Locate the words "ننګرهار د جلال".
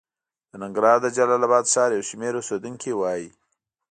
0.61-1.41